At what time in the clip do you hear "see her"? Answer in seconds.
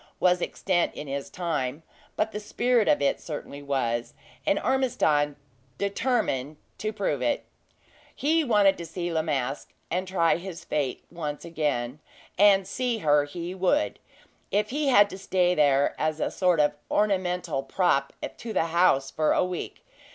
12.67-13.25